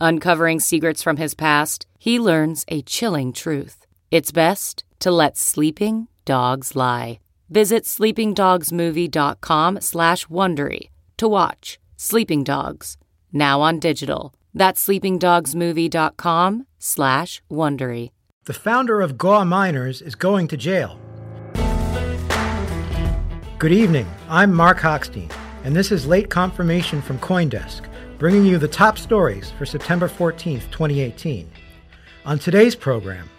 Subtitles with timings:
[0.00, 3.86] Uncovering secrets from his past, he learns a chilling truth.
[4.10, 7.20] It's best to let sleeping dogs lie.
[7.50, 12.96] Visit sleepingdogsmovie.com slash Wondery to watch Sleeping Dogs,
[13.30, 14.32] now on digital.
[14.54, 18.10] That's sleepingdogsmovie.com slash Wondery.
[18.46, 20.98] The founder of GAW Miners is going to jail.
[23.58, 24.06] Good evening.
[24.30, 25.30] I'm Marc Hochstein,
[25.64, 27.82] and this is Late Confirmation from Coindesk,
[28.20, 31.50] bringing you the top stories for September 14th, 2018.
[32.26, 33.30] On today's program,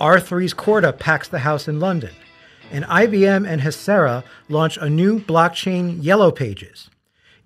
[0.00, 2.10] R3's Corda packs the house in London,
[2.72, 6.90] and IBM and Hacera launch a new blockchain Yellow Pages.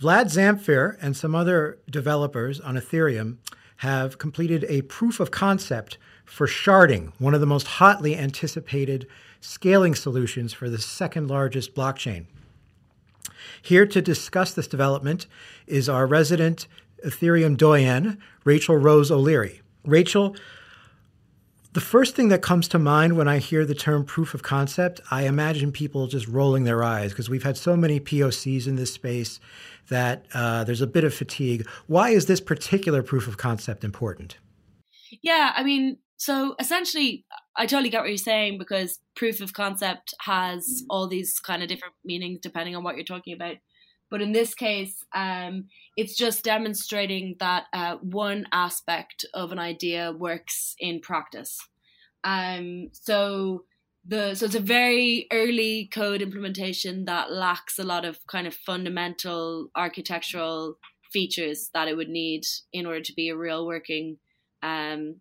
[0.00, 3.38] Vlad Zamfir and some other developers on Ethereum
[3.78, 9.06] have completed a proof of concept for sharding, one of the most hotly anticipated
[9.44, 12.24] scaling solutions for the second largest blockchain.
[13.60, 15.26] Here to discuss this development
[15.66, 16.66] is our resident
[17.04, 19.60] Ethereum doyen, Rachel Rose O'Leary.
[19.84, 20.34] Rachel,
[21.74, 25.02] the first thing that comes to mind when I hear the term proof of concept,
[25.10, 28.94] I imagine people just rolling their eyes because we've had so many POCs in this
[28.94, 29.40] space
[29.90, 31.68] that uh, there's a bit of fatigue.
[31.86, 34.38] Why is this particular proof of concept important?
[35.20, 37.24] Yeah, I mean, so essentially,
[37.56, 41.68] I totally get what you're saying because proof of concept has all these kind of
[41.68, 43.56] different meanings depending on what you're talking about.
[44.10, 45.66] But in this case, um,
[45.96, 51.58] it's just demonstrating that uh, one aspect of an idea works in practice.
[52.22, 53.64] Um, so
[54.06, 58.54] the so it's a very early code implementation that lacks a lot of kind of
[58.54, 60.78] fundamental architectural
[61.12, 64.18] features that it would need in order to be a real working
[64.62, 65.16] um,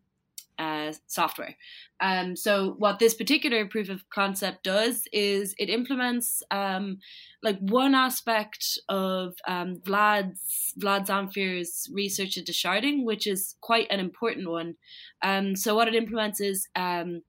[0.60, 1.56] uh, software.
[2.00, 7.00] Um, so what this particular proof of concept does is it implements um,
[7.42, 14.00] like one aspect of um, Vlad's Vlad Zamfir's research into sharding, which is quite an
[14.00, 14.76] important one.
[15.22, 17.22] Um, so what it implements is um,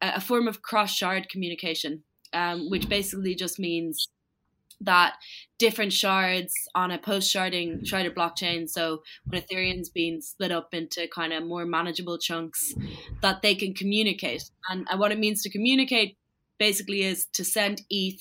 [0.00, 2.02] a form of cross shard communication,
[2.32, 4.08] um, which basically just means
[4.80, 5.14] that
[5.58, 11.06] different shards on a post sharding sharded blockchain, so when Ethereum's being split up into
[11.14, 12.74] kind of more manageable chunks,
[13.22, 14.44] that they can communicate.
[14.68, 16.16] And, what it means to communicate
[16.58, 18.20] basically is to send ETH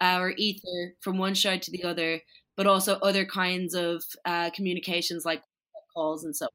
[0.00, 2.20] uh, or Ether from one shard to the other,
[2.56, 5.42] but also other kinds of uh, communications like
[5.94, 6.48] calls and so.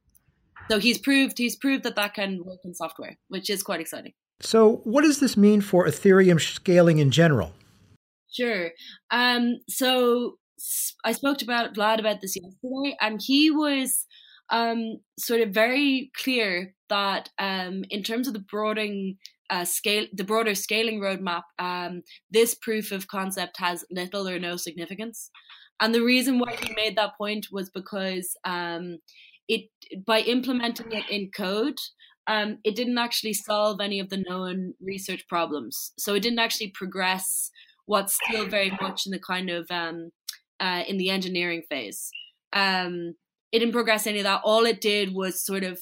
[0.69, 4.13] So he's proved he's proved that that can work in software, which is quite exciting.
[4.39, 7.53] So, what does this mean for Ethereum scaling in general?
[8.31, 8.71] Sure.
[9.11, 10.37] Um, so
[11.03, 14.05] I spoke about Vlad about this yesterday, and he was
[14.49, 19.17] um, sort of very clear that um, in terms of the broadening
[19.49, 22.01] uh, scale, the broader scaling roadmap, um,
[22.31, 25.29] this proof of concept has little or no significance.
[25.79, 28.97] And the reason why he made that point was because um,
[29.47, 29.69] it
[30.05, 31.77] by implementing it in code,
[32.25, 35.93] um, it didn't actually solve any of the known research problems.
[35.97, 37.51] So it didn't actually progress
[37.87, 40.11] what's still very much in the kind of um,
[40.59, 42.11] uh, in the engineering phase.
[42.53, 43.15] Um,
[43.51, 44.41] it didn't progress any of that.
[44.43, 45.79] All it did was sort of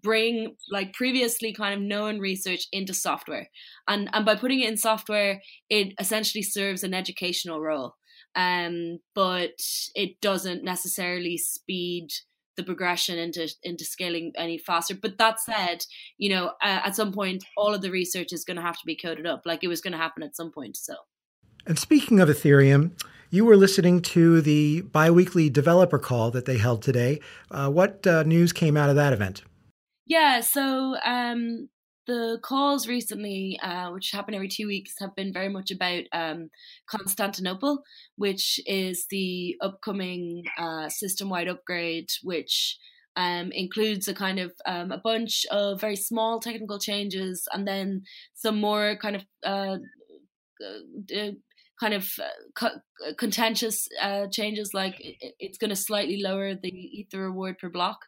[0.00, 3.50] bring like previously kind of known research into software,
[3.86, 7.96] and and by putting it in software, it essentially serves an educational role.
[8.36, 9.58] Um, but
[9.94, 12.10] it doesn't necessarily speed
[12.56, 14.94] the progression into into scaling any faster.
[14.94, 15.84] But that said,
[16.18, 18.86] you know, uh, at some point, all of the research is going to have to
[18.86, 19.42] be coded up.
[19.44, 20.76] Like it was going to happen at some point.
[20.76, 20.94] So.
[21.68, 22.92] And speaking of Ethereum,
[23.28, 27.20] you were listening to the biweekly developer call that they held today.
[27.50, 29.42] Uh, what uh, news came out of that event?
[30.06, 31.68] Yeah, so um,
[32.06, 36.48] the calls recently, uh, which happen every two weeks, have been very much about um,
[36.88, 37.82] Constantinople,
[38.16, 42.78] which is the upcoming uh, system wide upgrade, which
[43.14, 48.04] um, includes a kind of um, a bunch of very small technical changes and then
[48.32, 49.76] some more kind of uh,
[51.14, 51.30] uh
[51.80, 56.68] kind of uh, co- contentious uh, changes like it, it's going to slightly lower the
[56.68, 58.00] ether reward per block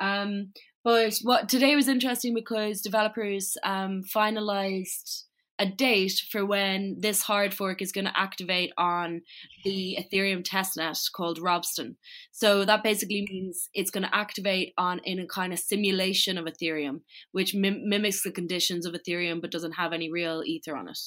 [0.00, 0.52] um,
[0.84, 5.24] but what today was interesting because developers um, finalized
[5.58, 9.22] a date for when this hard fork is going to activate on
[9.64, 11.94] the Ethereum testnet called Ropsten.
[12.32, 16.46] So that basically means it's going to activate on in a kind of simulation of
[16.46, 20.88] Ethereum, which mim- mimics the conditions of Ethereum but doesn't have any real ether on
[20.88, 20.98] it.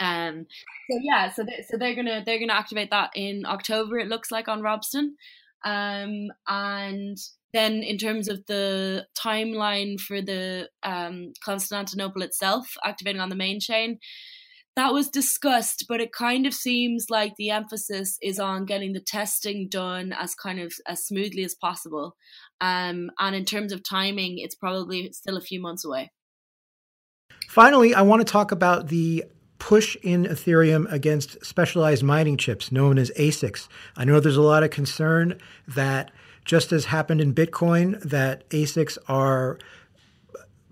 [0.00, 0.46] Um,
[0.90, 3.98] so yeah, so they, so they're gonna they're gonna activate that in October.
[3.98, 5.10] It looks like on Ropsten,
[5.64, 7.18] um, and
[7.52, 13.60] then in terms of the timeline for the um, Constantinople itself activating on the main
[13.60, 13.98] chain,
[14.76, 19.00] that was discussed, but it kind of seems like the emphasis is on getting the
[19.00, 22.16] testing done as kind of as smoothly as possible.
[22.60, 26.12] Um, and in terms of timing, it's probably still a few months away.
[27.48, 29.24] Finally, I want to talk about the
[29.60, 33.68] push in Ethereum against specialized mining chips known as ASICs.
[33.96, 36.10] I know there's a lot of concern that
[36.44, 39.58] just as happened in Bitcoin, that ASICs are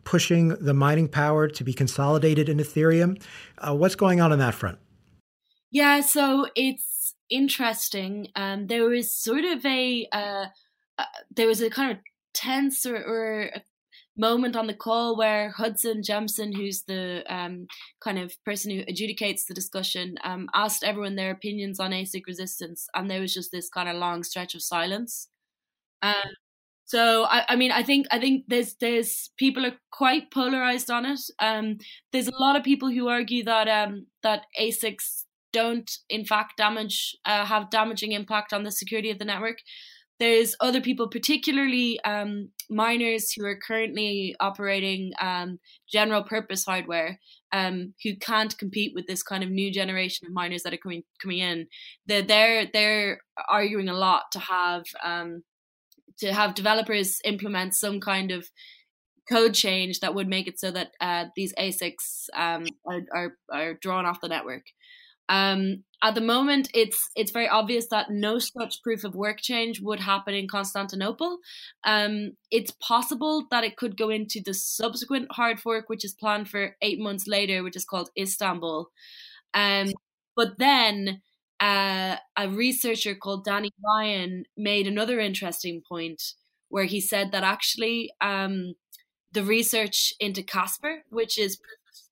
[0.02, 3.23] pushing the mining power to be consolidated in Ethereum.
[3.58, 4.79] Uh, what's going on on that front?
[5.70, 8.29] Yeah, so it's interesting.
[8.34, 10.46] Um, there was sort of a uh,
[10.99, 11.99] uh, there was a kind of
[12.32, 13.50] tense or, or
[14.19, 17.67] moment on the call where Hudson Jameson, who's the um,
[18.03, 22.88] kind of person who adjudicates the discussion, um, asked everyone their opinions on ASIC resistance,
[22.94, 25.29] and there was just this kind of long stretch of silence.
[26.03, 26.35] Um,
[26.85, 31.05] so I, I mean I think I think there's there's people are quite polarized on
[31.05, 31.20] it.
[31.38, 31.79] Um,
[32.12, 37.17] there's a lot of people who argue that um, that ASICs don't in fact damage
[37.25, 39.59] uh, have damaging impact on the security of the network.
[40.19, 45.61] There's other people, particularly um, miners who are currently operating um,
[45.91, 47.20] general purpose hardware,
[47.53, 51.05] um, who can't compete with this kind of new generation of miners that are coming
[51.23, 51.67] coming in.
[52.06, 55.44] They're they're, they're arguing a lot to have um,
[56.19, 58.49] to have developers implement some kind of
[59.29, 63.75] code change that would make it so that uh, these ASICs um, are, are, are
[63.75, 64.65] drawn off the network.
[65.29, 69.81] Um, at the moment, it's it's very obvious that no such proof of work change
[69.81, 71.39] would happen in Constantinople.
[71.85, 76.49] Um, it's possible that it could go into the subsequent hard fork, which is planned
[76.49, 78.91] for eight months later, which is called Istanbul.
[79.55, 79.93] Um,
[80.37, 81.21] but then
[81.59, 86.23] uh, a researcher called Danny Ryan made another interesting point
[86.69, 88.75] where he said that actually um,
[89.33, 91.59] the research into Casper, which is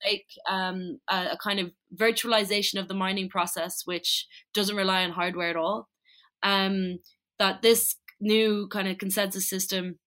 [0.01, 5.11] stake, um, a, a, kind of virtualization of the mining process, which doesn't rely on
[5.11, 5.89] hardware at all,
[6.43, 6.99] um,
[7.39, 9.99] that this new kind of consensus system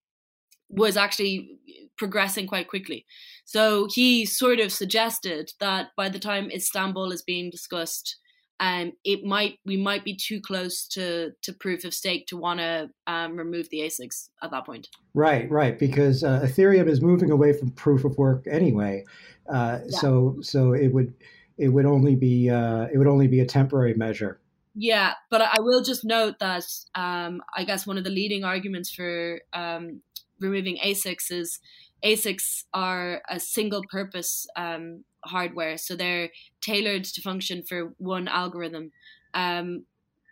[0.69, 1.57] was actually
[1.97, 3.05] progressing quite quickly.
[3.45, 8.17] So he sort of suggested that by the time Istanbul is being discussed,
[8.59, 12.59] um, it might we might be too close to to proof of stake to want
[12.59, 14.87] to um, remove the ASICs at that point.
[15.13, 19.05] Right, right, because uh, Ethereum is moving away from proof of work anyway,
[19.51, 19.99] uh, yeah.
[19.99, 21.13] so so it would
[21.57, 24.39] it would only be uh, it would only be a temporary measure.
[24.75, 26.63] Yeah, but I will just note that
[26.95, 30.01] um, I guess one of the leading arguments for um,
[30.39, 31.59] removing ASICs is
[32.03, 36.29] ASICs are a single purpose um, hardware, so they're
[36.61, 38.91] tailored to function for one algorithm.
[39.33, 39.85] Um,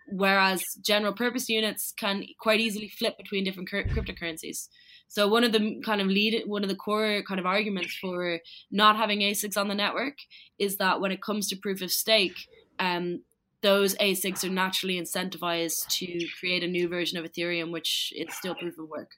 [0.10, 4.70] whereas general purpose units can quite easily flip between different cur- cryptocurrencies.
[5.10, 8.40] So one of the kind of lead, one of the core kind of arguments for
[8.72, 10.18] not having ASICs on the network
[10.60, 12.48] is that when it comes to proof of stake,
[12.80, 13.22] um,
[13.62, 18.56] those ASICs are naturally incentivized to create a new version of Ethereum, which it's still
[18.56, 19.12] proof of work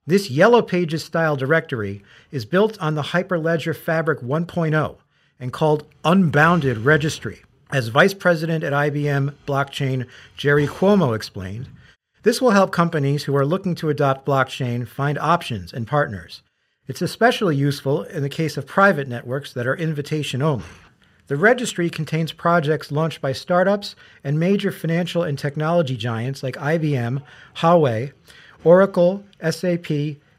[0.08, 4.96] This Yellow Pages style directory is built on the Hyperledger Fabric 1.0
[5.40, 7.42] and called Unbounded Registry.
[7.72, 11.68] As Vice President at IBM Blockchain Jerry Cuomo explained,
[12.22, 16.42] this will help companies who are looking to adopt blockchain find options and partners.
[16.86, 20.66] It's especially useful in the case of private networks that are invitation only.
[21.26, 27.22] The registry contains projects launched by startups and major financial and technology giants like IBM,
[27.56, 28.12] Huawei,
[28.66, 29.88] Oracle, SAP,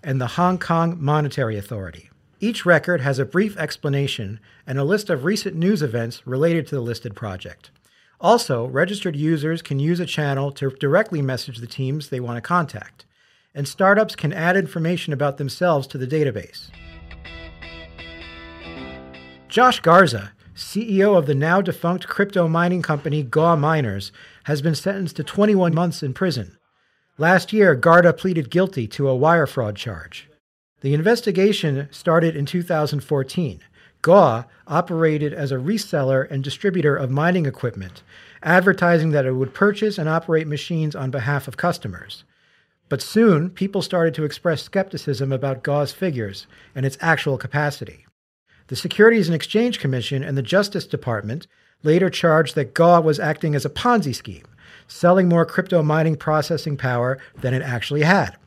[0.04, 2.10] and the Hong Kong Monetary Authority.
[2.42, 6.76] Each record has a brief explanation and a list of recent news events related to
[6.76, 7.72] the listed project.
[8.20, 12.42] Also, registered users can use a channel to directly message the teams they want to
[12.42, 13.06] contact,
[13.56, 16.68] and startups can add information about themselves to the database.
[19.48, 24.12] Josh Garza, CEO of the now defunct crypto mining company Gaw Miners,
[24.44, 26.57] has been sentenced to 21 months in prison.
[27.20, 30.30] Last year, Garza pleaded guilty to a wire fraud charge.
[30.82, 33.60] The investigation started in 2014.
[34.04, 38.04] Gaw operated as a reseller and distributor of mining equipment,
[38.44, 42.24] advertising that it would purchase and operate machines on behalf of customers.
[42.88, 46.46] But soon, people started to express skepticism about Gaw's figures
[46.76, 48.06] and its actual capacity.
[48.68, 51.48] The Securities and Exchange Commission and the Justice Department
[51.82, 54.46] later charged that Gaw was acting as a Ponzi scheme,
[54.88, 58.38] selling more crypto mining processing power than it actually had.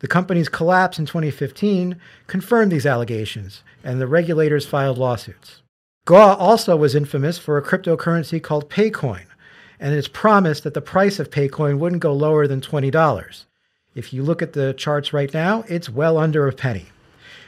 [0.00, 5.62] The company's collapse in 2015 confirmed these allegations, and the regulators filed lawsuits.
[6.04, 9.26] Gaw also was infamous for a cryptocurrency called Paycoin,
[9.80, 13.44] and its promise that the price of Paycoin wouldn't go lower than $20.
[13.94, 16.86] If you look at the charts right now, it's well under a penny.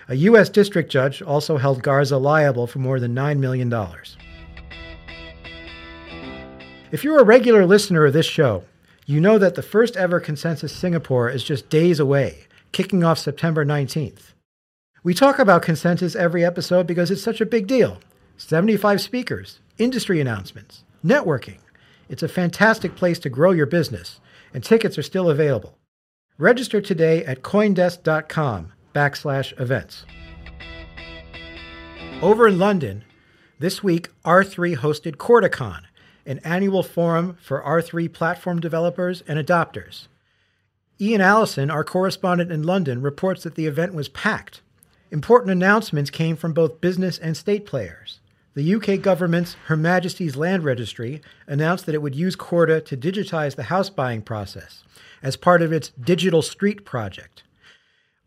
[0.09, 0.49] A U.S.
[0.49, 3.73] district judge also held Garza liable for more than $9 million.
[6.92, 8.64] If you're a regular listener of this show,
[9.06, 13.64] you know that the first ever Consensus Singapore is just days away, kicking off September
[13.64, 14.32] 19th.
[15.04, 18.00] We talk about Consensus every episode because it's such a big deal
[18.38, 21.59] 75 speakers, industry announcements, networking.
[22.09, 24.18] It's a fantastic place to grow your business,
[24.52, 25.78] and tickets are still available.
[26.38, 30.06] Register today at coindesk.com backslash events.
[32.20, 33.04] Over in London,
[33.61, 35.82] this week, R3 hosted CordaCon,
[36.31, 40.07] an annual forum for R3 platform developers and adopters.
[41.01, 44.61] Ian Allison, our correspondent in London, reports that the event was packed.
[45.11, 48.21] Important announcements came from both business and state players.
[48.55, 53.57] The UK government's Her Majesty's Land Registry announced that it would use Corda to digitize
[53.57, 54.85] the house buying process
[55.25, 57.43] as part of its Digital Street project.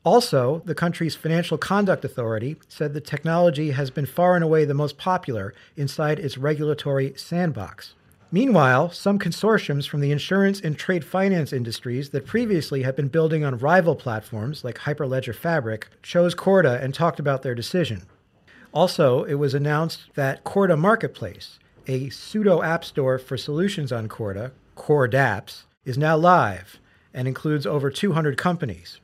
[0.06, 4.74] Also, the country's Financial Conduct Authority said the technology has been far and away the
[4.74, 7.94] most popular inside its regulatory sandbox.
[8.30, 13.46] Meanwhile, some consortiums from the insurance and trade finance industries that previously had been building
[13.46, 18.02] on rival platforms like Hyperledger Fabric chose Corda and talked about their decision.
[18.74, 24.52] Also, it was announced that Corda Marketplace, a pseudo app store for solutions on Corda,
[24.76, 26.80] CorDapps, is now live
[27.14, 29.00] and includes over 200 companies.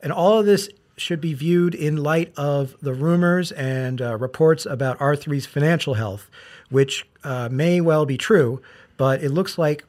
[0.00, 4.64] And all of this should be viewed in light of the rumors and uh, reports
[4.66, 6.30] about R3's financial health,
[6.70, 8.62] which uh, may well be true,
[8.96, 9.84] but it looks like,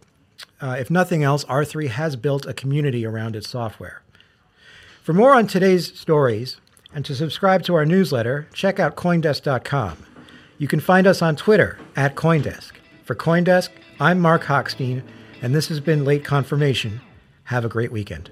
[0.62, 4.02] uh, if nothing else, R3 has built a community around its software.
[5.02, 6.60] For more on today's stories
[6.94, 10.06] and to subscribe to our newsletter, check out Coindesk.com.
[10.58, 12.74] You can find us on Twitter at Coindesk.
[13.06, 15.04] For Coindesk, I'm Marc Hochstein,
[15.42, 17.00] and this has been Late Confirmation.
[17.46, 18.32] Have a great weekend.